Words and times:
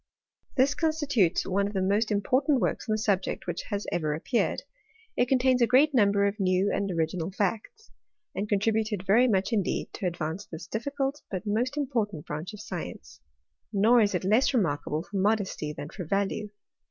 This 0.55 0.73
constitutes 0.73 1.45
one 1.45 1.67
of 1.67 1.73
the 1.73 1.81
most 1.83 2.09
important 2.09 2.59
works 2.59 2.89
on 2.89 2.93
the 2.93 2.97
subject 2.97 3.45
which 3.45 3.61
hat 3.69 3.83
ever 3.91 4.15
appeared. 4.15 4.63
It 5.15 5.27
contains 5.27 5.61
a 5.61 5.67
great 5.67 5.93
number 5.93 6.25
of 6.25 6.39
new 6.39 6.71
and 6.73 6.89
original 6.89 7.29
facts; 7.29 7.91
and 8.33 8.49
contributed 8.49 9.05
very 9.05 9.27
much 9.27 9.53
indeed 9.53 9.89
to 9.93 10.07
advance 10.07 10.47
this 10.47 10.65
difficult, 10.65 11.21
but 11.29 11.45
most 11.45 11.77
important 11.77 12.25
branch 12.25 12.51
of 12.51 12.61
science: 12.61 13.19
nor 13.71 14.01
is 14.01 14.15
it 14.15 14.23
less 14.23 14.55
remarkable 14.55 15.03
for 15.03 15.17
modesty 15.17 15.71
than 15.71 15.89
for 15.91 16.03
value. 16.03 16.49